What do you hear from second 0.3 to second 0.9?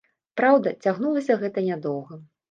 Праўда,